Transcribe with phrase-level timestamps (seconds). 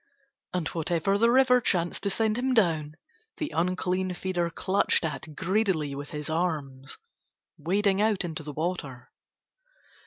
[0.51, 2.95] And whatever the river chanced to send him down
[3.37, 6.97] the unclean feeder clutched at greedily with his arms,
[7.59, 9.11] wading out into the water.